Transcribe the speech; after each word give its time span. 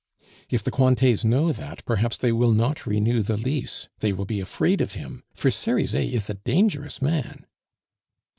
"If 0.49 0.63
the 0.63 0.71
Cointets 0.71 1.23
know 1.23 1.51
that, 1.51 1.85
perhaps 1.85 2.17
they 2.17 2.31
will 2.31 2.53
not 2.53 2.87
renew 2.87 3.21
the 3.21 3.37
lease. 3.37 3.87
They 3.99 4.11
will 4.13 4.25
be 4.25 4.39
afraid 4.39 4.81
of 4.81 4.93
him, 4.93 5.21
for 5.35 5.51
Cerizet 5.51 6.11
is 6.11 6.27
a 6.27 6.33
dangerous 6.43 7.03
man." 7.03 7.45